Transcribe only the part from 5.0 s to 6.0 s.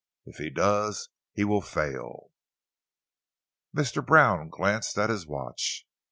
his watch.